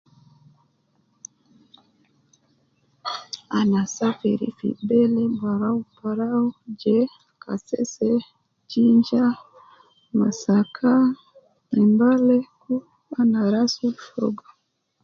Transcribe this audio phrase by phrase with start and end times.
[3.57, 6.45] Ana safiri fi bele barau barau
[6.81, 6.97] je
[7.43, 8.09] kasese,
[8.69, 9.25] jinja,
[10.19, 10.91] masaka,
[11.91, 12.83] mbale kul
[13.19, 14.45] ana rasul fogo